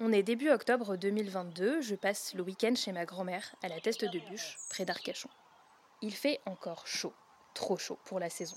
[0.00, 4.04] On est début octobre 2022, je passe le week-end chez ma grand-mère à la Teste
[4.04, 5.28] de Bûche, près d'Arcachon.
[6.02, 7.14] Il fait encore chaud,
[7.54, 8.56] trop chaud pour la saison.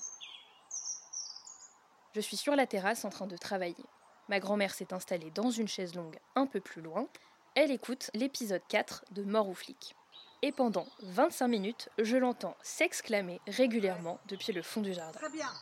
[2.15, 3.85] Je suis sur la terrasse en train de travailler.
[4.29, 7.07] Ma grand-mère s'est installée dans une chaise longue un peu plus loin.
[7.53, 9.95] Elle écoute l'épisode 4 de Mort ou flic.
[10.41, 15.19] Et pendant 25 minutes, je l'entends s'exclamer régulièrement depuis le fond du jardin.
[15.19, 15.53] Très bien.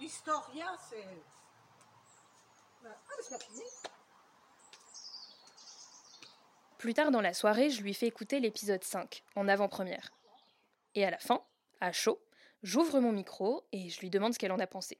[0.00, 1.06] L'historien, c'est.
[2.84, 2.88] Ah,
[3.20, 3.62] c'est fini.
[6.80, 10.14] Plus tard dans la soirée, je lui fais écouter l'épisode 5, en avant-première.
[10.94, 11.42] Et à la fin,
[11.82, 12.18] à chaud,
[12.62, 14.96] j'ouvre mon micro et je lui demande ce qu'elle en a pensé.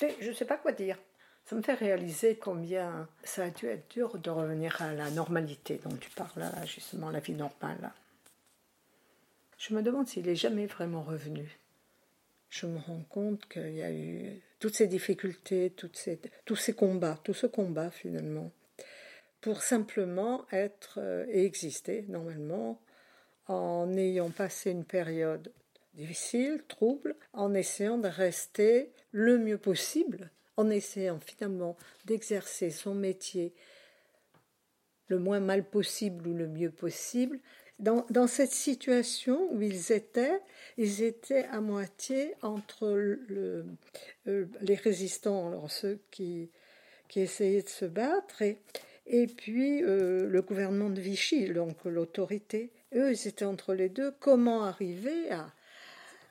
[0.00, 0.96] Je ne sais pas quoi dire.
[1.44, 5.80] Ça me fait réaliser combien ça a dû être dur de revenir à la normalité
[5.82, 7.90] dont tu parles justement, la vie normale.
[9.58, 11.58] Je me demande s'il est jamais vraiment revenu.
[12.48, 17.18] Je me rends compte qu'il y a eu toutes ces difficultés, ces, tous ces combats,
[17.24, 18.52] tout ce combat finalement
[19.40, 22.80] pour simplement être euh, et exister normalement
[23.46, 25.52] en ayant passé une période
[25.94, 33.54] difficile, trouble, en essayant de rester le mieux possible, en essayant finalement d'exercer son métier
[35.08, 37.40] le moins mal possible ou le mieux possible.
[37.78, 40.40] Dans, cette situation où ils étaient,
[40.78, 43.64] ils étaient à moitié entre euh,
[44.26, 46.50] les résistants, alors ceux qui,
[47.06, 48.58] qui essayaient de se battre, et,
[49.08, 52.70] et puis euh, le gouvernement de Vichy, donc l'autorité.
[52.94, 54.12] Eux, ils étaient entre les deux.
[54.20, 55.52] Comment arriver à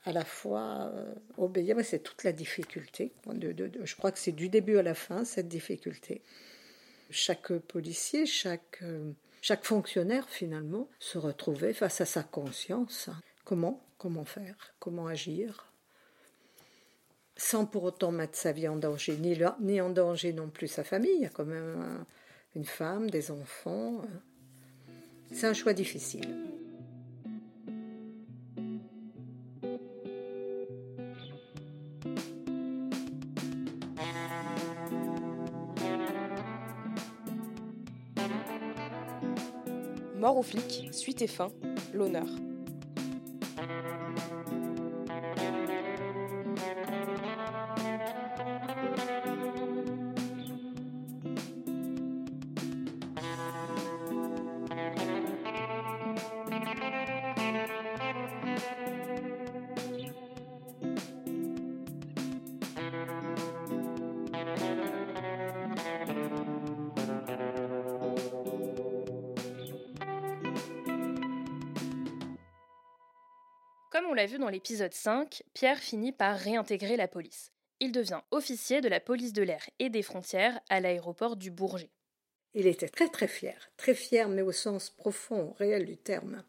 [0.04, 1.76] à la fois euh, obéir?
[1.82, 3.12] C'est toute la difficulté.
[3.26, 6.22] je crois que c'est du début à la fin, cette difficulté.
[7.10, 9.12] Chaque policier, chaque, euh,
[9.42, 13.10] chaque fonctionnaire, finalement, se retrouvait face à sa conscience.
[13.44, 13.84] Comment?
[13.98, 14.74] Comment faire?
[14.78, 15.72] Comment agir?
[17.36, 20.84] Sans pour autant mettre sa vie en danger, ni, ni en danger non plus sa
[20.84, 21.14] famille.
[21.16, 22.04] Il y a quand même
[22.54, 24.02] une femme, des enfants.
[25.30, 26.36] C'est un choix difficile.
[40.16, 41.48] Mort aux flics, suite et fin,
[41.94, 42.26] l'honneur.
[73.98, 77.50] Comme on l'a vu dans l'épisode 5, Pierre finit par réintégrer la police.
[77.80, 81.90] Il devient officier de la police de l'air et des frontières à l'aéroport du Bourget.
[82.54, 86.44] Il était très très fier, très fier mais au sens profond, réel du terme.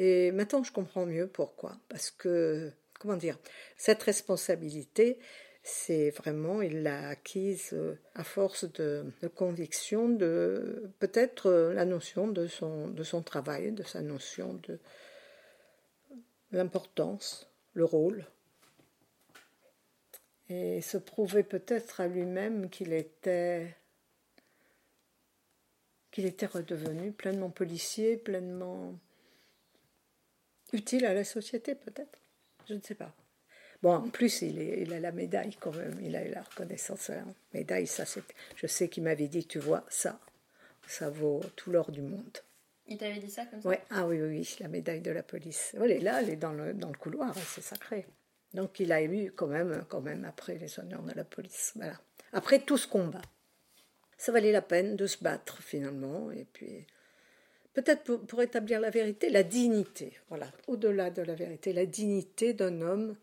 [0.00, 1.76] Et maintenant je comprends mieux pourquoi.
[1.88, 3.38] Parce que, comment dire,
[3.76, 5.20] cette responsabilité,
[5.62, 9.06] c'est vraiment, il l'a acquise euh, à force de,
[9.36, 14.80] conviction, de peut-être euh, la notion de son, de son travail, de sa notion de,
[16.54, 18.24] l'importance, le rôle,
[20.48, 23.76] et se prouver peut-être à lui-même qu'il était
[26.10, 28.94] qu'il redevenu pleinement policier, pleinement
[30.72, 32.18] utile à la société peut-être.
[32.68, 33.12] Je ne sais pas.
[33.82, 37.10] Bon, en plus, il, a la médaille quand même, il a eu la reconnaissance.
[37.52, 38.22] Médaille, ça, c'est,
[38.56, 40.18] je sais qu'il m'avait dit, tu vois, ça,
[40.86, 42.38] ça vaut tout l'or du monde.
[42.86, 43.80] Il t'avait dit ça comme ça ouais.
[43.90, 45.74] Ah oui, oui, la médaille de la police.
[45.80, 48.06] Elle est là, elle est dans le, dans le couloir, hein, c'est sacré.
[48.52, 51.72] Donc il a eu quand même, quand même après les honneurs de la police.
[51.76, 51.98] Voilà.
[52.32, 53.22] Après tout ce combat.
[54.16, 56.30] Ça valait la peine de se battre finalement.
[56.30, 56.86] Et puis,
[57.72, 60.18] peut-être pour, pour établir la vérité, la dignité.
[60.28, 63.16] Voilà, au-delà de la vérité, la dignité d'un homme,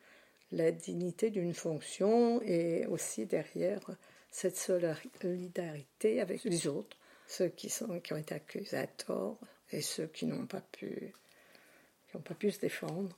[0.51, 3.79] la dignité d'une fonction et aussi derrière
[4.31, 6.97] cette solidarité avec les autres
[7.31, 9.39] ceux qui, sont, qui ont été accusés à tort
[9.71, 11.13] et ceux qui n'ont pas pu,
[12.51, 13.15] se défendre.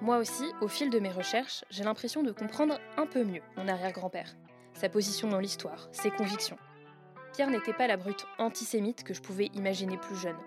[0.00, 3.68] Moi aussi, au fil de mes recherches, j'ai l'impression de comprendre un peu mieux mon
[3.68, 4.36] arrière-grand-père,
[4.72, 6.56] sa position dans l'histoire, ses convictions.
[7.34, 10.38] Pierre n'était pas la brute antisémite que je pouvais imaginer plus jeune.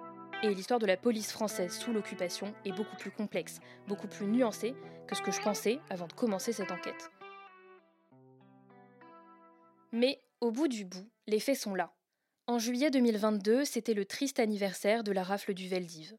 [0.43, 4.73] Et l'histoire de la police française sous l'occupation est beaucoup plus complexe, beaucoup plus nuancée
[5.07, 7.11] que ce que je pensais avant de commencer cette enquête.
[9.91, 11.93] Mais au bout du bout, les faits sont là.
[12.47, 16.17] En juillet 2022, c'était le triste anniversaire de la rafle du Veldiv.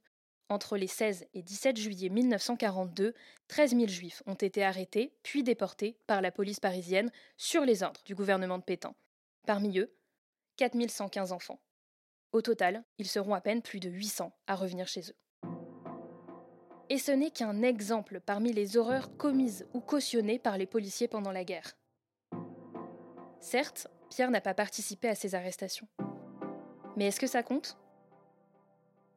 [0.49, 3.15] Entre les 16 et 17 juillet 1942,
[3.49, 8.03] 13 000 juifs ont été arrêtés puis déportés par la police parisienne sur les ordres
[8.05, 8.95] du gouvernement de Pétain.
[9.47, 9.93] Parmi eux,
[10.59, 11.59] 4 115 enfants.
[12.33, 15.17] Au total, ils seront à peine plus de 800 à revenir chez eux.
[16.89, 21.33] Et ce n'est qu'un exemple parmi les horreurs commises ou cautionnées par les policiers pendant
[21.33, 21.73] la guerre.
[23.41, 25.89] Certes, Pierre n'a pas participé à ces arrestations.
[26.97, 27.79] Mais est-ce que ça compte?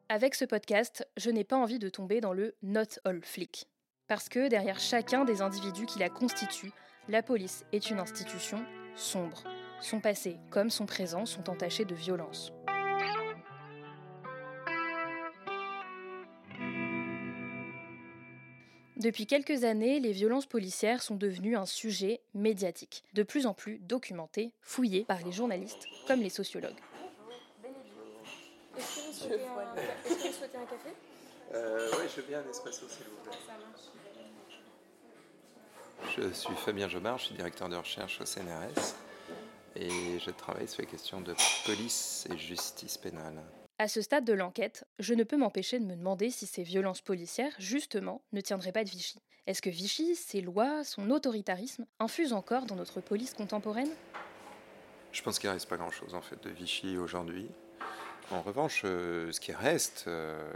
[0.10, 3.68] Avec ce podcast, je n'ai pas envie de tomber dans le not all flic.
[4.08, 6.74] Parce que derrière chacun des individus qui la constituent,
[7.10, 8.64] la police est une institution
[8.96, 9.44] sombre.
[9.82, 12.54] Son passé comme son présent sont entachés de violence.
[18.98, 23.80] Depuis quelques années, les violences policières sont devenues un sujet médiatique, de plus en plus
[23.80, 26.80] documenté, fouillé par les journalistes comme les sociologues.
[28.78, 30.90] Est-ce que vous souhaitez un, café?
[31.54, 33.38] Euh, Oui, je veux bien un espresso, s'il vous plaît.
[36.18, 38.96] Je suis Fabien Jobard, je suis directeur de recherche au CNRS
[39.76, 43.42] et je travaille sur les questions de police et justice pénale.
[43.78, 47.02] À ce stade de l'enquête, je ne peux m'empêcher de me demander si ces violences
[47.02, 49.20] policières, justement, ne tiendraient pas de Vichy.
[49.48, 53.90] Est-ce que Vichy, ses lois, son autoritarisme, infusent encore dans notre police contemporaine?
[55.12, 57.50] Je pense qu'il ne reste pas grand-chose en fait de Vichy aujourd'hui.
[58.32, 60.50] En revanche, euh, ce qui reste euh,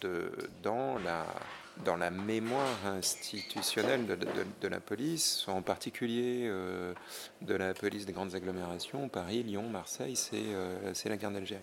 [0.00, 0.32] de,
[0.62, 6.94] dans, la, mémoire institutionnelle de, la police, en particulier euh,
[7.40, 11.60] de la police des grandes agglomérations, Paris, Lyon, Marseille, c'est la guerre d'Algérie.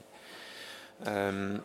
[1.07, 1.57] Euh,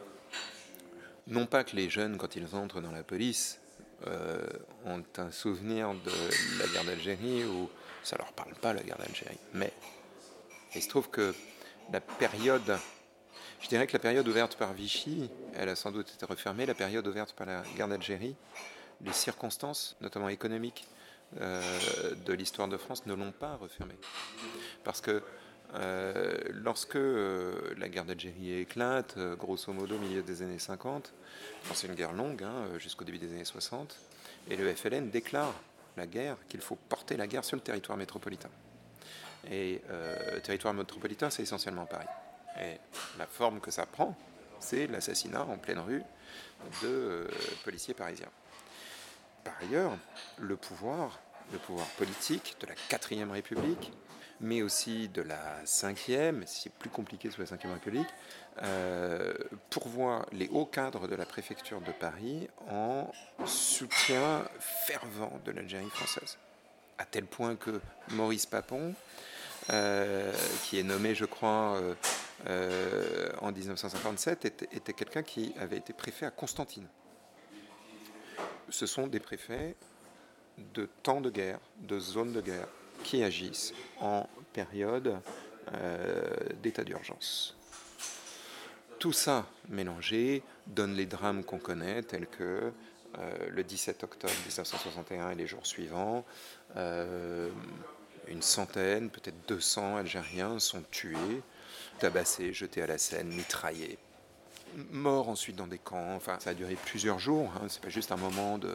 [1.26, 3.60] non pas que les jeunes, quand ils entrent dans la police,
[4.06, 4.46] euh,
[4.84, 7.70] ont un souvenir de la guerre d'Algérie ou
[8.02, 9.38] ça leur parle pas la guerre d'Algérie.
[9.54, 9.72] Mais
[10.74, 11.34] il se trouve que
[11.92, 12.78] la période,
[13.60, 16.66] je dirais que la période ouverte par Vichy, elle a sans doute été refermée.
[16.66, 18.36] La période ouverte par la guerre d'Algérie,
[19.00, 20.86] les circonstances, notamment économiques,
[21.40, 21.60] euh,
[22.26, 23.96] de l'histoire de France ne l'ont pas refermée.
[24.84, 25.22] Parce que
[25.76, 31.12] euh, lorsque euh, la guerre d'Algérie éclate, euh, grosso modo au milieu des années 50,
[31.72, 33.98] c'est une guerre longue, hein, jusqu'au début des années 60,
[34.50, 35.52] et le FLN déclare
[35.96, 38.50] la guerre, qu'il faut porter la guerre sur le territoire métropolitain.
[39.50, 42.06] Et le territoire métropolitain, c'est essentiellement Paris.
[42.60, 42.78] Et
[43.18, 44.16] la forme que ça prend,
[44.58, 46.02] c'est l'assassinat en pleine rue
[46.82, 47.28] de
[47.62, 48.30] policiers parisiens.
[49.44, 49.92] Par ailleurs,
[50.38, 51.20] le pouvoir,
[51.52, 53.92] le pouvoir politique de la quatrième République,
[54.40, 58.08] mais aussi de la cinquième, c'est plus compliqué sous la cinquième République,
[58.62, 59.34] euh,
[59.70, 63.10] pourvoit les hauts cadres de la préfecture de Paris en
[63.46, 66.38] soutien fervent de l'Algérie française.
[66.98, 68.94] À tel point que Maurice Papon,
[69.70, 70.32] euh,
[70.64, 71.80] qui est nommé, je crois,
[72.46, 76.86] euh, en 1957, était, était quelqu'un qui avait été préfet à Constantine.
[78.68, 79.74] Ce sont des préfets
[80.74, 82.68] de temps de guerre, de zones de guerre,
[83.02, 85.18] qui agissent en période
[85.74, 86.22] euh,
[86.62, 87.56] d'état d'urgence.
[88.98, 92.72] Tout ça mélangé donne les drames qu'on connaît, tels que
[93.18, 96.24] euh, le 17 octobre 1961 et les jours suivants,
[96.76, 97.50] euh,
[98.28, 101.42] une centaine, peut-être 200 Algériens sont tués,
[101.98, 103.98] tabassés, jetés à la Seine, mitraillés,
[104.90, 106.14] morts ensuite dans des camps.
[106.14, 107.50] Enfin, ça a duré plusieurs jours.
[107.56, 107.66] Hein.
[107.68, 108.74] C'est pas juste un moment de,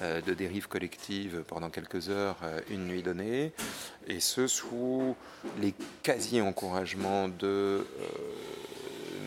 [0.00, 3.52] euh, dérive collective pendant quelques heures, euh, une nuit donnée,
[4.06, 5.16] et ce sous
[5.60, 7.84] les quasi-encouragements de euh,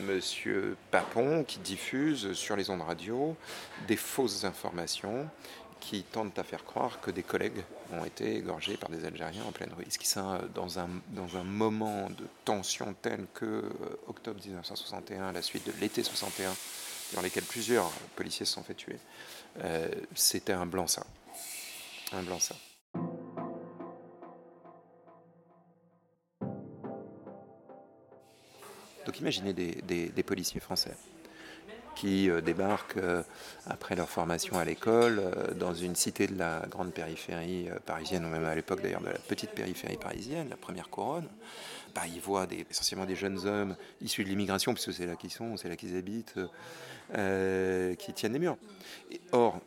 [0.08, 3.36] Monsieur Papon qui diffuse sur les ondes radio
[3.88, 5.28] des fausses informations
[5.80, 9.52] qui tentent à faire croire que des collègues ont été égorgés par des Algériens en
[9.52, 9.86] pleine rue.
[9.90, 13.64] Ce qui ça dans un, dans un moment de tension tel que
[14.08, 16.54] octobre 1961, la suite de l'été 61,
[17.16, 19.00] dans lesquels plusieurs policiers se sont fait tuer,
[19.64, 21.06] euh, c'était un blanc-seing.
[22.12, 22.58] Un blanc-seing.
[29.06, 30.96] Donc imaginez des, policiers français
[32.00, 33.24] qui euh, débarquent euh,
[33.68, 35.22] après leur formation à l'école
[35.60, 39.20] dans une cité de la grande périphérie parisienne, ou même à l'époque d'ailleurs de la
[39.20, 41.28] petite périphérie parisienne, la première couronne.
[41.94, 45.58] Bah, ils voient essentiellement des jeunes hommes issus de l'immigration, puisque c'est là qu'ils sont,
[45.58, 46.40] c'est là qu'ils habitent,
[47.16, 48.58] euh, qui tiennent les murs.
[49.34, 49.60] or,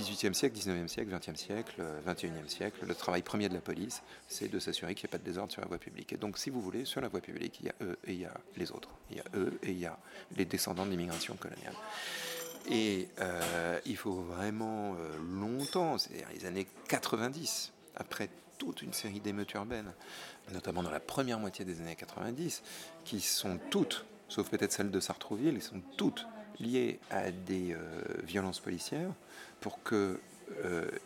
[0.00, 4.02] 18e euh, siècle, 19e siècle, 20e siècle, 21e siècle, le travail premier de la police,
[4.28, 6.12] c'est de s'assurer qu'il n'y ait pas de désordre sur la voie publique.
[6.12, 8.20] Et donc, si vous voulez, sur la voie publique, il y a eux et il
[8.20, 8.90] y a les autres.
[9.10, 9.98] Il y a eux et il y a
[10.36, 11.74] les descendants de l'immigration coloniale.
[12.68, 19.52] Et euh, il faut vraiment longtemps, c'est-à-dire les années 90, après toute une série d'émeutes
[19.52, 19.92] urbaines,
[20.52, 22.62] notamment dans la première moitié des années 90,
[23.04, 26.26] qui sont toutes sauf peut-être celle de Sartrouville, ils sont toutes
[26.60, 27.78] liées à des euh,
[28.24, 29.10] violences policières
[29.60, 30.18] pour qu'il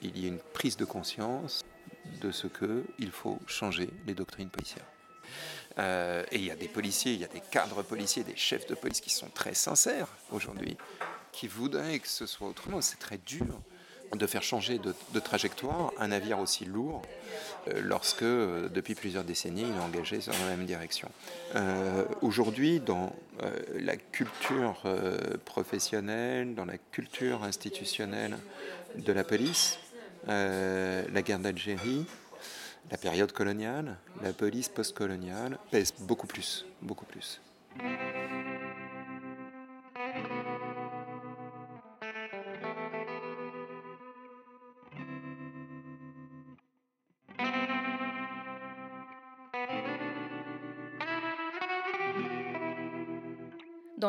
[0.02, 1.64] y ait une prise de conscience
[2.20, 4.86] de ce qu'il faut changer les doctrines policières.
[5.78, 8.74] et il y a des policiers, il y a des cadres policiers, des chefs de
[8.74, 10.76] police qui sont très sincères aujourd'hui,
[11.32, 12.80] qui voudraient que ce soit autrement.
[12.80, 13.60] C'est très dur
[14.16, 17.02] de faire changer de, trajectoire un navire aussi lourd
[17.68, 21.08] euh, lorsque, euh, depuis plusieurs décennies, il est engagé dans la même direction.
[21.54, 23.14] Euh, aujourd'hui, dans
[23.78, 24.82] la culture
[25.46, 28.36] professionnelle, dans la culture institutionnelle
[28.96, 29.78] de la police,
[30.26, 32.04] la guerre d'Algérie,
[32.90, 37.40] la période coloniale, la police postcoloniale pèse beaucoup plus, beaucoup plus.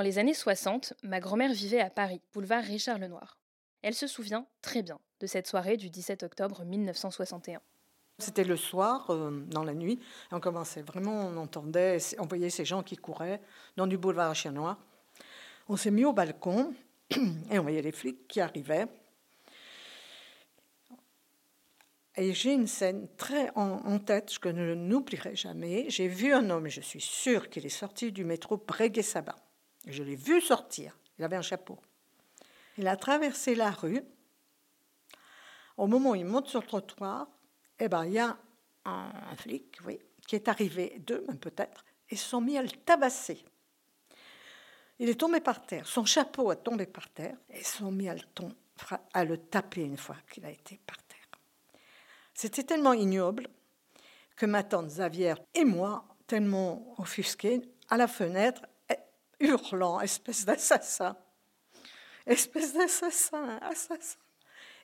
[0.01, 3.37] Dans les années 60, ma grand-mère vivait à Paris, boulevard Richard Lenoir.
[3.83, 7.61] Elle se souvient très bien de cette soirée du 17 octobre 1961.
[8.17, 9.99] C'était le soir, euh, dans la nuit.
[10.31, 13.41] On commençait vraiment, on entendait, on voyait ces gens qui couraient
[13.77, 14.79] dans du boulevard Richard Lenoir.
[15.69, 16.73] On s'est mis au balcon
[17.51, 18.87] et on voyait les flics qui arrivaient.
[22.15, 25.85] Et j'ai une scène très en, tête que je n'oublierai jamais.
[25.89, 29.35] J'ai vu un homme, je suis sûre qu'il est sorti du métro Breguet-Sabat.
[29.87, 30.97] Je l'ai vu sortir.
[31.17, 31.79] Il avait un chapeau.
[32.77, 34.01] Il a traversé la rue.
[35.77, 37.27] Au moment où il monte sur le trottoir,
[37.79, 38.37] eh ben, il y a
[38.85, 42.69] un, flic oui, qui est arrivé, deux même peut-être, et se sont mis à le
[42.69, 43.43] tabasser.
[44.99, 48.09] Il est tombé par terre, son chapeau a tombé par terre, et se sont mis
[48.09, 48.21] à le,
[49.13, 51.27] à le taper une fois qu'il a été par terre.
[52.33, 53.47] C'était tellement ignoble
[54.35, 58.61] que ma tante Xavier et moi, tellement offusqués, à la fenêtre,
[59.41, 61.17] hurlant, espèce d'assassin,
[62.25, 64.19] espèce d'assassin, assassin.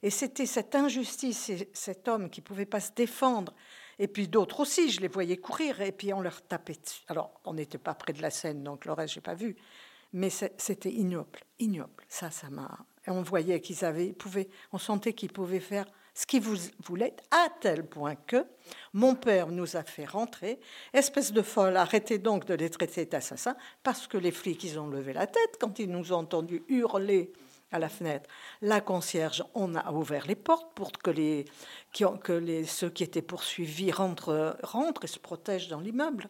[0.04, 3.54] Et c'était cette injustice, cet homme qui pouvait pas se défendre,
[4.00, 7.02] et puis d'autres aussi, je les voyais courir, et puis on leur tapait dessus.
[7.08, 9.56] Alors, on n'était pas près de la scène, donc le reste, j'ai pas vu,
[10.14, 12.06] mais c'était ignoble, ignoble.
[12.08, 12.86] Ça, ça m'a.
[13.08, 17.48] Et on voyait qu'ils avaient, pouvaient, on sentait qu'ils pouvaient faire ce qu'ils voulaient, à
[17.62, 18.44] tel point que
[18.94, 20.60] mon père nous a fait rentrer.
[20.92, 24.88] Espèce de folle, arrêtez donc de les traiter d'assassins, parce que les flics, ils ont
[24.88, 27.32] levé la tête quand ils nous ont entendus hurler
[27.72, 28.28] à la fenêtre.
[28.62, 31.46] La concierge, on a ouvert les portes pour que, les,
[32.66, 36.30] ceux qui étaient poursuivis rentrent, rentrent et se protègent dans l'immeuble.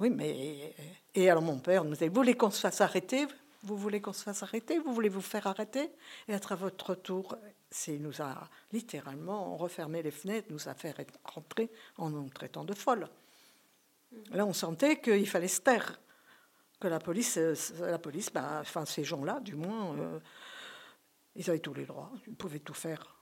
[0.00, 0.74] Oui, mais.
[1.14, 3.26] Et alors mon père nous a dit Vous voulez qu'on se fasse arrêter?
[3.62, 5.90] Vous voulez qu'on se fasse arrêter Vous voulez vous faire arrêter
[6.28, 7.36] Et à votre tour,
[7.70, 12.74] c'est nous a littéralement refermé les fenêtres, nous a fait rentrer en nous traitant de
[12.74, 13.08] folles.
[14.12, 14.16] Mm.
[14.32, 16.00] Là, on sentait qu'il fallait se taire,
[16.80, 20.18] que la police, euh, la police, bah, enfin ces gens-là, du moins, euh,
[21.36, 23.19] ils avaient tous les droits, ils pouvaient tout faire.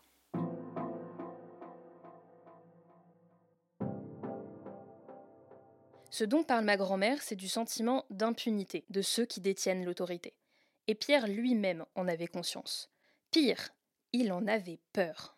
[6.10, 10.34] Ce dont parle ma grand-mère, c'est du sentiment d'impunité de ceux qui détiennent l'autorité.
[10.86, 12.90] Et Pierre lui-même en avait conscience.
[13.30, 13.70] Pire,
[14.12, 15.36] il en avait peur.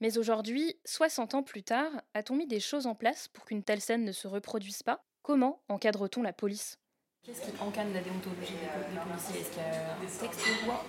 [0.00, 3.80] Mais aujourd'hui, 60 ans plus tard, a-t-on mis des choses en place pour qu'une telle
[3.80, 5.04] scène ne se reproduise pas?
[5.22, 6.79] Comment encadre-t-on la police?
[7.22, 9.40] Qu'est-ce qui encadre la déontologie des, policiers?
[9.40, 10.84] Est-ce qu'il y a un texte de loi?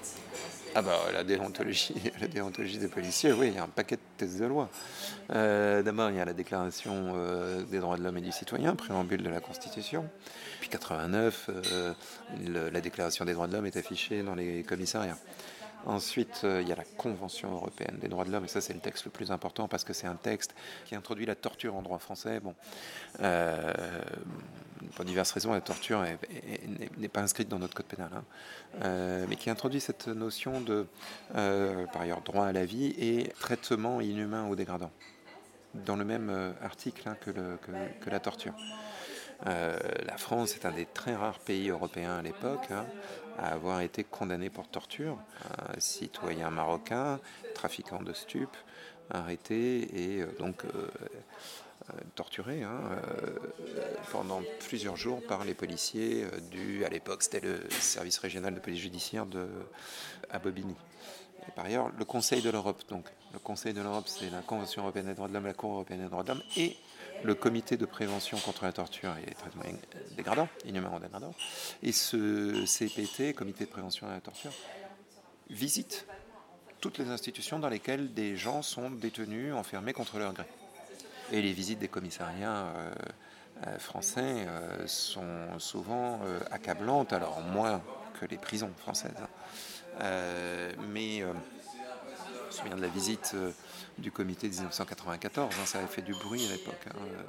[0.76, 4.02] Ah bah la déontologie, la déontologie des policiers, oui, il y a un paquet de
[4.16, 4.70] textes de loi.
[5.32, 8.76] Euh, d'abord, il y a la Déclaration euh, des droits de l'homme et du citoyen,
[8.78, 10.10] préambule de la Constitution.
[10.62, 11.94] Puis 89, euh,
[12.48, 15.18] la Déclaration des droits de l'homme est affichée dans les commissariats.
[15.86, 18.80] Ensuite, il y a la Convention européenne des droits de l'homme, et ça c'est le
[18.80, 22.00] texte le plus important parce que c'est un texte qui introduit la torture en droit
[22.00, 22.40] français.
[22.40, 22.56] Bon,
[24.96, 26.04] pour diverses raisons, la torture
[26.98, 28.24] n'est pas inscrite dans notre code pénal, hein.
[28.84, 30.88] euh, mais qui introduit cette notion de,
[31.32, 34.92] par ailleurs, droit à la vie et traitement inhumain ou dégradant,
[35.74, 38.54] dans le même article hein, que, la torture.
[39.46, 42.86] la France est un des très rares pays européens à l'époque hein,
[43.38, 45.18] à avoir été condamné pour torture.
[45.76, 47.20] Un citoyen marocain,
[47.56, 48.58] trafiquant de stupes,
[49.14, 51.08] arrêté et euh, donc euh, euh,
[52.16, 52.80] torturé hein,
[54.12, 58.80] pendant plusieurs jours par les policiers du, à l'époque, c'était le service régional de police
[58.80, 59.48] judiciaire de,
[60.30, 60.76] à Bobigny.
[61.56, 65.08] Par ailleurs, le Conseil de l'Europe, donc le Conseil de l'Europe, c'est la Convention européenne
[65.08, 66.78] des droits de l'homme, la Cour européenne des droits de l'homme et
[67.24, 69.64] le comité de prévention contre la torture et les traitements
[70.16, 71.36] dégradants, inhumains ou dégradants,
[71.84, 74.52] et ce CPT, comité de prévention de la torture,
[75.50, 76.08] visite
[76.80, 80.46] toutes les institutions dans lesquelles des gens sont détenus, enfermés contre leur gré.
[81.32, 82.74] Et les visites des commissariats
[83.66, 84.48] euh, français
[84.86, 86.20] sont souvent
[86.50, 87.82] accablantes, alors moins
[88.20, 89.12] que les prisons françaises.
[89.20, 90.08] Hein.
[90.90, 93.36] mais je me souviens de la visite
[93.98, 96.86] du comité 1994, hein, ça avait fait du bruit à l'époque.
[96.88, 97.24] Hein,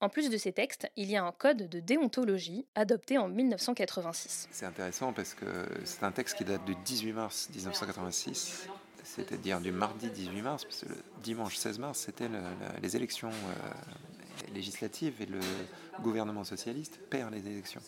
[0.00, 4.48] en plus de ces textes, il y a un code de déontologie adopté en 1986.
[4.50, 5.46] C'est intéressant parce que
[5.84, 8.68] c'est un texte qui date du 18 mars 1986,
[9.06, 12.28] c'est-à-dire du mardi 18 mars, parce que le dimanche 16 mars, c'était
[12.82, 15.40] les élections euh, législatives et le
[16.02, 17.80] gouvernement socialiste perd les élections.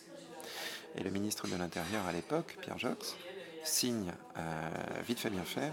[0.96, 3.16] Et le ministre de l'Intérieur à l'époque, Pierre Jox,
[3.64, 4.70] signe euh,
[5.06, 5.72] vite fait bien faire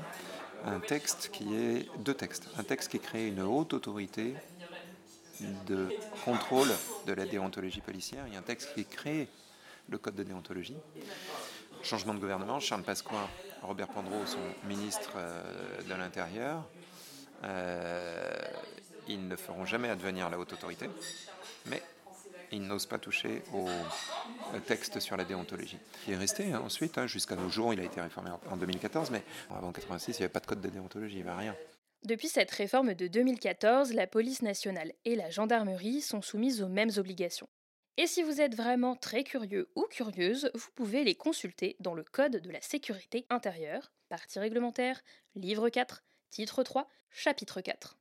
[0.66, 2.48] un texte qui est deux textes.
[2.58, 4.34] Un texte qui crée une haute autorité
[5.68, 5.90] de
[6.24, 6.70] contrôle
[7.06, 8.26] de la déontologie policière.
[8.34, 9.28] A un texte qui crée
[9.90, 10.78] le code de déontologie.
[11.84, 13.30] Changement de gouvernement, Charles Pasqua,
[13.66, 16.64] Robert Pandreau sont ministres euh, de l'Intérieur.
[17.44, 18.32] Euh,
[19.08, 20.90] ils ne feront jamais advenir la haute autorité,
[21.68, 21.82] mais
[22.52, 23.68] ils n'osent pas toucher au
[24.66, 25.78] texte sur la déontologie.
[26.08, 29.12] Il est resté hein, ensuite, hein, jusqu'à nos jours, il a été réformé en 2014,
[29.12, 31.56] mais avant 1986, il n'y avait pas de code de déontologie, il n'y avait rien.
[32.04, 36.92] Depuis cette réforme de 2014, la police nationale et la gendarmerie sont soumises aux mêmes
[36.98, 37.48] obligations.
[37.98, 42.04] Et si vous êtes vraiment très curieux ou curieuse, vous pouvez les consulter dans le
[42.04, 45.02] Code de la sécurité intérieure, partie réglementaire,
[45.36, 47.98] livre 4, titre 3, chapitre 4.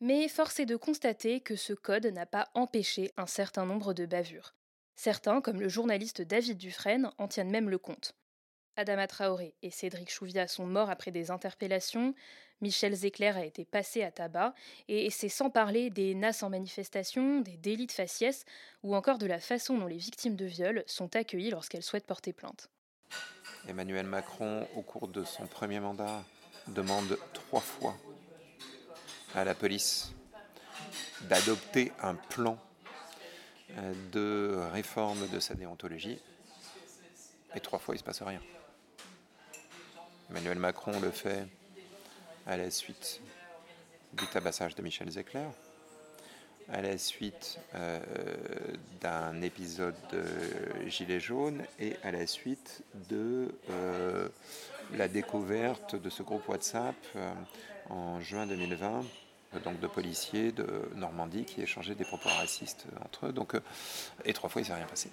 [0.00, 4.04] Mais force est de constater que ce code n'a pas empêché un certain nombre de
[4.04, 4.54] bavures.
[4.94, 8.17] Certains, comme le journaliste David Dufresne, en tiennent même le compte.
[8.78, 12.14] Adama Traoré et Cédric Chouviat sont morts après des interpellations,
[12.60, 14.54] Michel Zecler a été passé à tabac,
[14.86, 18.44] et c'est sans parler des NAS en manifestation, des délits de faciès,
[18.84, 22.32] ou encore de la façon dont les victimes de viol sont accueillies lorsqu'elles souhaitent porter
[22.32, 22.70] plainte.
[23.66, 26.22] Emmanuel Macron, au cours de son premier mandat,
[26.68, 27.96] demande trois fois
[29.34, 30.12] à la police
[31.22, 32.56] d'adopter un plan
[33.72, 36.20] euh, de réforme de sa déontologie,
[37.56, 38.40] et trois fois il ne se passe rien.
[40.30, 41.46] Emmanuel Macron le fait
[42.46, 43.20] à la suite
[44.12, 45.48] du tabassage de Michel Zecler,
[46.70, 47.98] à la suite euh,
[49.00, 50.22] d'un épisode de
[50.86, 54.28] Gilets jaunes et à la suite de euh,
[54.94, 57.32] la découverte de ce groupe WhatsApp euh,
[57.88, 59.04] en juin 2020,
[59.64, 63.32] donc de policiers de Normandie qui échangeaient des propos racistes entre eux.
[63.32, 63.54] Donc,
[64.26, 65.10] et trois fois, il ne s'est rien passé.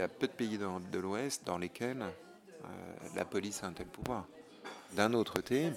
[0.00, 2.66] Y a peu de pays de l'Ouest dans lesquels euh,
[3.14, 4.26] la police a un tel pouvoir.
[4.94, 5.70] D'un autre côté,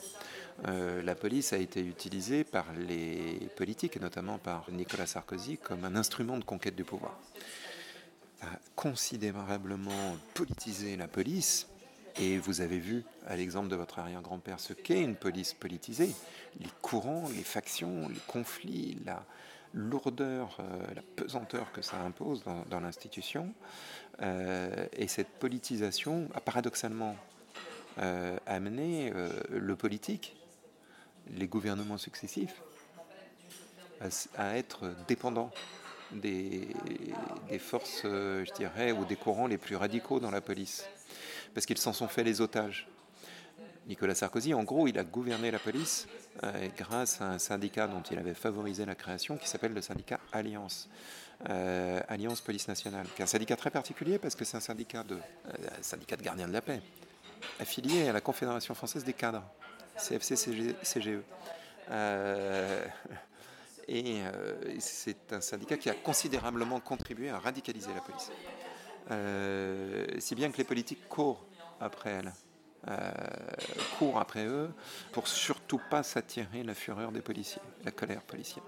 [0.68, 5.84] euh, la police a été utilisée par les politiques, et notamment par Nicolas Sarkozy, comme
[5.84, 7.20] un instrument de conquête du pouvoir.
[8.76, 11.68] Considérablement politisé la police,
[12.18, 16.14] et vous avez vu, à l'exemple de votre arrière-grand-père, ce qu'est une police politisée.
[16.60, 19.26] Les courants, les factions, les conflits, la
[19.74, 23.54] lourdeur, euh, la pesanteur que ça impose dans l'institution.
[24.22, 27.16] Euh, et cette politisation a paradoxalement
[28.00, 29.12] euh, amené
[29.50, 30.36] le politique,
[31.30, 32.62] les gouvernements successifs,
[34.38, 35.52] à, être dépendants
[36.12, 36.68] des,
[37.50, 40.86] des, forces, je dirais, ou des courants les plus radicaux dans la police,
[41.54, 42.88] parce qu'ils s'en sont fait les otages.
[43.88, 46.08] Nicolas Sarkozy, en gros, il a gouverné la police
[46.78, 50.90] grâce à un syndicat dont il avait favorisé la création, qui s'appelle le syndicat Alliance.
[51.50, 55.04] Euh, Alliance Police Nationale, qui est un syndicat très particulier parce que c'est un syndicat
[55.04, 56.82] de, euh, syndicat de gardiens de la paix,
[57.60, 59.44] affilié à la Confédération française des cadres,
[59.98, 61.22] CFC-CGE.
[61.92, 62.86] Euh,
[63.90, 64.22] et
[64.80, 68.32] c'est un syndicat qui a considérablement contribué à radicaliser la police.
[70.24, 71.46] si bien que les politiques courent
[71.82, 72.32] après elle.
[73.98, 74.70] Courent après eux
[75.12, 78.64] pour surtout pas s'attirer la fureur des policiers, la colère policière.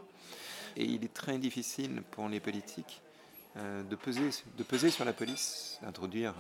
[0.77, 3.01] Et il est très difficile pour les politiques
[3.57, 6.33] euh, de, peser, de peser sur la police, d'introduire,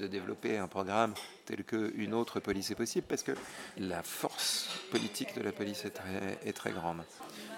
[0.00, 1.14] de développer un programme
[1.46, 3.32] tel qu'une autre police est possible, parce que
[3.76, 7.04] la force politique de la police est très, grande.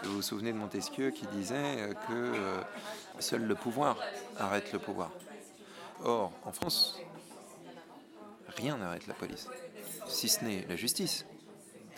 [0.03, 2.61] Vous vous souvenez de Montesquieu qui disait que euh,
[3.19, 3.97] seul le pouvoir
[4.39, 5.11] arrête le pouvoir.
[6.05, 7.01] Or, en France,
[8.57, 9.49] rien n'arrête la police,
[10.09, 11.25] si ce n'est la justice,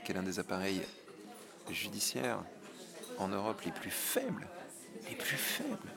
[0.05, 0.83] qui est l'un des appareils
[1.71, 2.43] judiciaires
[3.19, 4.47] en Europe les plus faibles,
[5.09, 5.91] les plus faibles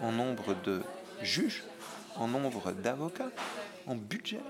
[0.00, 0.82] en nombre de
[1.22, 1.64] juges,
[2.16, 3.30] en nombre d'avocats,
[3.86, 4.40] en budget.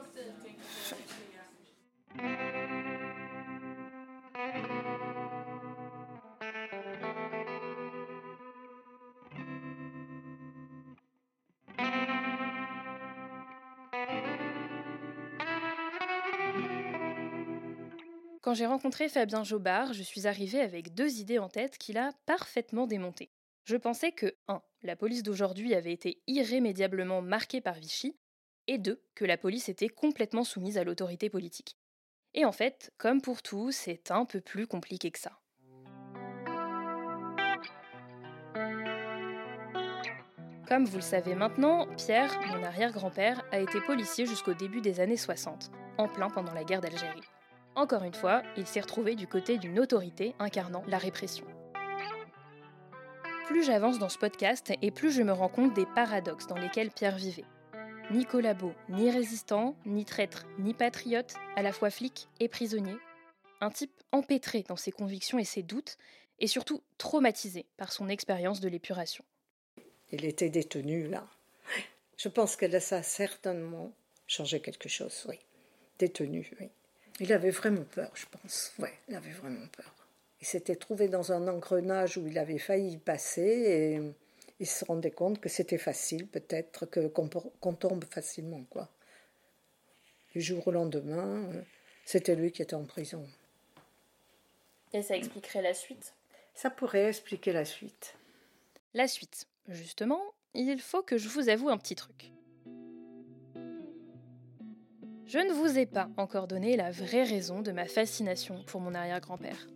[18.45, 22.13] Quand j'ai rencontré Fabien Jobard, je suis arrivée avec deux idées en tête qu'il a
[22.27, 23.31] parfaitement démontées.
[23.65, 24.61] Je pensais que 1.
[24.83, 28.19] La police d'aujourd'hui avait été irrémédiablement marquée par Vichy,
[28.67, 29.03] et 2.
[29.15, 31.79] Que la police était complètement soumise à l'autorité politique.
[32.35, 35.41] Et en fait, comme pour tout, c'est un peu plus compliqué que ça.
[40.69, 45.17] Comme vous le savez maintenant, Pierre, mon arrière-grand-père, a été policier jusqu'au début des années
[45.17, 47.23] 60, en plein pendant la guerre d'Algérie.
[47.77, 51.45] Encore une fois, il s'est retrouvé du côté d'une autorité incarnant la répression.
[53.47, 56.91] Plus j'avance dans ce podcast et plus je me rends compte des paradoxes dans lesquels
[56.91, 57.45] Pierre vivait.
[58.11, 62.97] Ni collabo, ni résistant, ni traître, ni patriote, à la fois flic et prisonnier.
[63.61, 65.99] Un type empêtré dans ses convictions et ses doutes,
[66.39, 69.25] et surtout traumatisé par son expérience de l'épuration.
[70.11, 71.27] Il était détenu là.
[72.17, 73.93] Je pense que ça a certainement
[74.27, 75.39] changé quelque chose, oui.
[75.99, 76.71] Détenu, oui.
[77.21, 78.73] Il avait vraiment peur, je pense.
[78.79, 79.95] Oui, il avait vraiment peur.
[80.41, 84.01] Il s'était trouvé dans un engrenage où il avait failli y passer et
[84.61, 88.89] il se rendait compte que c'était facile, peut-être, que, qu'on, tombe facilement, quoi.
[90.33, 91.49] Du jour au lendemain,
[92.05, 93.27] c'était lui qui était en prison.
[94.93, 96.15] Et ça expliquerait la suite?
[96.55, 98.15] Ça pourrait expliquer la suite.
[98.95, 99.47] La suite.
[99.69, 100.23] Justement,
[100.55, 102.31] il faut que je vous avoue un petit truc.
[105.27, 108.95] Je ne vous ai pas encore donné la vraie raison de ma fascination pour mon
[108.95, 109.67] arrière-grand-père.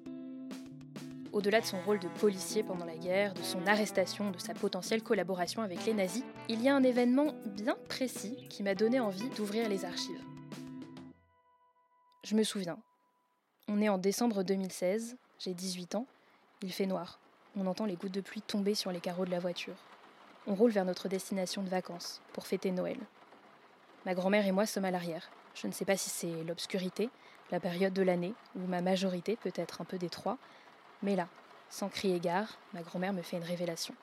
[1.32, 5.02] Au-delà de son rôle de policier pendant la guerre, de son arrestation, de sa potentielle
[5.02, 9.30] collaboration avec les nazis, il y a un événement bien précis qui m'a donné envie
[9.30, 10.22] d'ouvrir les archives.
[12.24, 12.78] Je me souviens.
[13.68, 16.06] On est en décembre 2016, j'ai 18 ans,
[16.60, 17.20] il fait noir.
[17.56, 19.76] On entend les gouttes de pluie tomber sur les carreaux de la voiture.
[20.46, 22.98] On roule vers notre destination de vacances, pour fêter Noël.
[24.04, 25.30] Ma grand-mère et moi sommes à l'arrière.
[25.60, 27.10] Je ne sais pas si c'est l'obscurité,
[27.50, 30.38] la période de l'année, ou ma majorité, peut-être un peu des trois,
[31.02, 31.28] mais là,
[31.68, 33.94] sans crier gare, ma grand-mère me fait une révélation.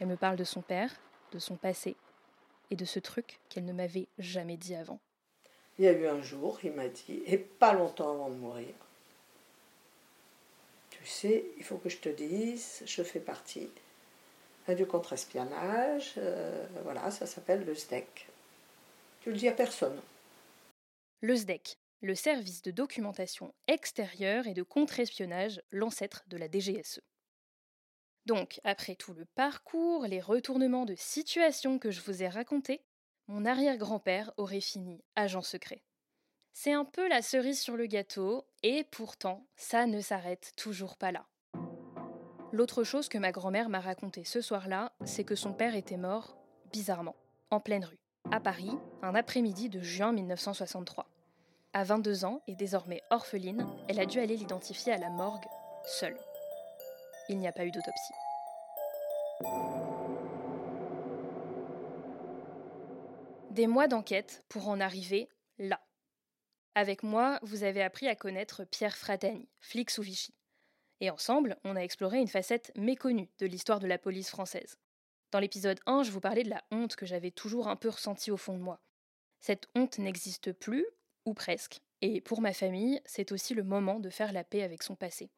[0.00, 0.90] Elle me parle de son père,
[1.32, 1.96] de son passé,
[2.70, 4.98] et de ce truc qu'elle ne m'avait jamais dit avant.
[5.78, 8.74] Il y a eu un jour, il m'a dit, et pas longtemps avant de mourir,
[10.90, 13.70] tu sais, il faut que je te dise, je fais partie
[14.68, 18.26] du contre-espionnage, euh, voilà, ça s'appelle le SDEC.
[19.20, 20.00] Tu le dis à personne.
[21.20, 27.00] Le SDEC, le service de documentation extérieure et de contre-espionnage, l'ancêtre de la DGSE.
[28.26, 32.84] Donc, après tout le parcours, les retournements de situation que je vous ai racontés,
[33.28, 35.82] mon arrière-grand-père aurait fini agent secret.
[36.52, 41.12] C'est un peu la cerise sur le gâteau, et pourtant, ça ne s'arrête toujours pas
[41.12, 41.26] là.
[42.52, 46.36] L'autre chose que ma grand-mère m'a raconté ce soir-là, c'est que son père était mort,
[46.72, 47.16] bizarrement,
[47.50, 48.00] en pleine rue,
[48.32, 51.06] à Paris, un après-midi de juin 1963.
[51.72, 55.44] À 22 ans et désormais orpheline, elle a dû aller l'identifier à la morgue,
[55.84, 56.16] seule.
[57.28, 58.12] Il n'y a pas eu d'autopsie.
[63.50, 65.80] Des mois d'enquête pour en arriver là.
[66.74, 70.34] Avec moi, vous avez appris à connaître Pierre Fratani, flic sous Vichy.
[71.00, 74.78] Et ensemble, on a exploré une facette méconnue de l'histoire de la police française.
[75.32, 78.30] Dans l'épisode 1, je vous parlais de la honte que j'avais toujours un peu ressentie
[78.30, 78.80] au fond de moi.
[79.40, 80.86] Cette honte n'existe plus,
[81.24, 81.80] ou presque.
[82.00, 85.30] Et pour ma famille, c'est aussi le moment de faire la paix avec son passé.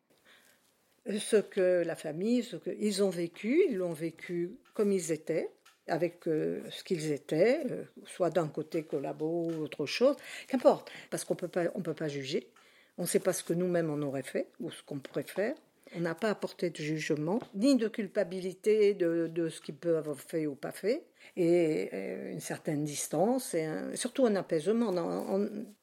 [1.07, 5.51] Ce que la famille, ce qu'ils ont vécu, ils l'ont vécu comme ils étaient,
[5.87, 10.17] avec euh, ce qu'ils étaient, euh, soit d'un côté collabo ou autre chose,
[10.49, 11.37] qu'importe, parce qu'on
[11.75, 12.51] on peut pas juger.
[12.99, 15.55] On ne sait pas ce que nous-mêmes on aurait fait ou ce qu'on pourrait faire.
[15.97, 20.47] On n'a pas apporté de jugement, ni de culpabilité de, ce qu'ils peuvent avoir fait
[20.47, 21.05] ou pas fait
[21.37, 24.93] et euh, une certaine distance et surtout un apaisement.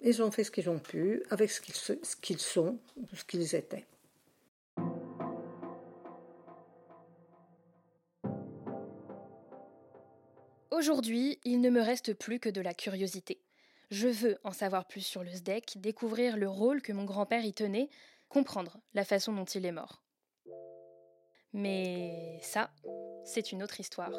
[0.02, 2.78] ils ont fait ce qu'ils ont pu avec ce qu'ils, ce qu'ils sont,
[3.14, 3.86] ce qu'ils étaient.
[10.72, 13.40] Aujourd'hui, il ne me reste plus que de la curiosité.
[13.92, 17.54] Je veux en savoir plus sur le SDEC, découvrir le rôle que mon grand-père y
[17.54, 17.88] tenait,
[18.36, 20.04] comprendre la façon dont il est mort.
[21.54, 22.70] Mais ça,
[23.24, 24.12] c'est une autre histoire.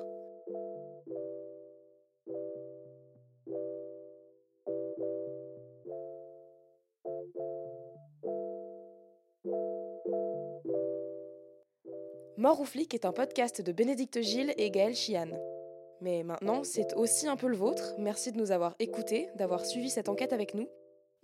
[12.38, 15.28] Mort ou flic est un podcast de Bénédicte Gilles et Gaël Chian.
[16.00, 17.92] Mais maintenant, c'est aussi un peu le vôtre.
[17.98, 20.70] Merci de nous avoir écoutés, d'avoir suivi cette enquête avec nous.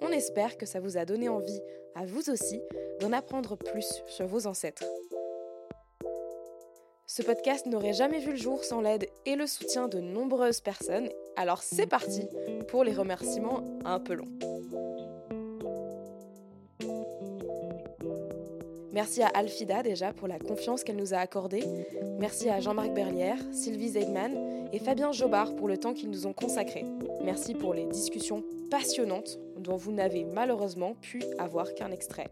[0.02, 1.60] On espère que ça vous a donné envie,
[1.94, 2.60] à vous aussi,
[3.00, 4.84] d'en apprendre plus sur vos ancêtres.
[7.06, 11.08] Ce podcast n'aurait jamais vu le jour sans l'aide et le soutien de nombreuses personnes,
[11.36, 12.26] alors c'est parti
[12.68, 14.51] pour les remerciements un peu longs.
[18.92, 21.64] Merci à Alfida déjà pour la confiance qu'elle nous a accordée.
[22.18, 26.34] Merci à Jean-Marc Berlière, Sylvie Zegman et Fabien Jobard pour le temps qu'ils nous ont
[26.34, 26.84] consacré.
[27.24, 32.28] Merci pour les discussions passionnantes dont vous n'avez malheureusement pu avoir qu'un extrait.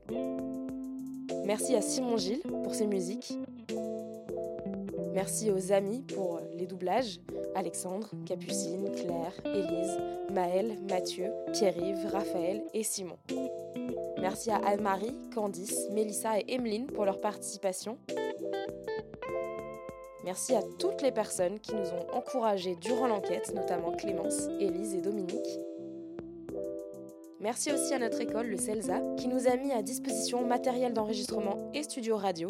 [1.47, 3.39] Merci à Simon Gilles pour ses musiques.
[5.13, 7.21] Merci aux amis pour les doublages
[7.55, 9.99] Alexandre, Capucine, Claire, Élise,
[10.33, 13.17] Maëlle, Mathieu, Pierre-Yves, Raphaël et Simon.
[14.21, 17.99] Merci à Anne-Marie, Candice, Mélissa et Emeline pour leur participation.
[20.25, 25.01] Merci à toutes les personnes qui nous ont encouragés durant l'enquête, notamment Clémence, Élise et
[25.01, 25.59] Dominique.
[27.41, 31.71] Merci aussi à notre école, le CELSA, qui nous a mis à disposition matériel d'enregistrement
[31.73, 32.49] et studio radio.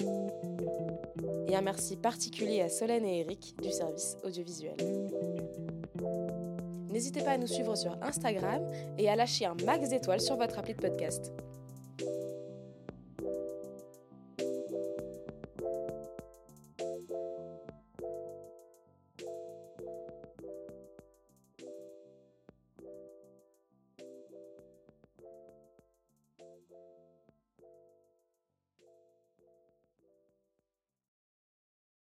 [1.50, 4.76] Et un merci particulier à Solène et Eric du service audiovisuel.
[6.88, 8.62] N'hésitez pas à nous suivre sur Instagram
[8.96, 11.32] et à lâcher un max d'étoiles sur votre appli de podcast.